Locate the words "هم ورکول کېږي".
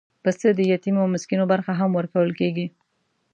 1.79-2.67